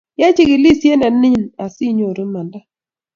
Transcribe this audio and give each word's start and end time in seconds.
yai 0.19 0.35
chikilisiet 0.37 0.99
nee 0.99 1.13
nin 1.21 1.41
asinyoru 1.65 2.21
imanda 2.27 2.59